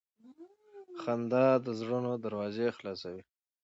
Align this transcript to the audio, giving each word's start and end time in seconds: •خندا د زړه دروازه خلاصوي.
•خندا 1.01 1.45
د 1.65 1.67
زړه 1.81 1.99
دروازه 2.25 2.65
خلاصوي. 2.77 3.23